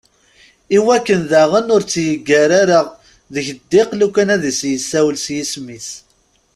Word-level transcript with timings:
Iwakken 0.77 1.21
d 1.29 1.31
aɣen 1.41 1.73
ur 1.75 1.81
tt-yeggar 1.83 2.51
ara 2.61 2.79
deg 3.33 3.45
ddiq 3.57 3.89
lukan 3.99 4.29
ad 4.35 4.43
as-isiwel 4.49 5.17
s 5.23 5.27
yisem-is. 5.35 5.89